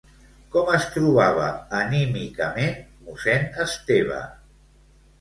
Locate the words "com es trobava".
0.53-1.51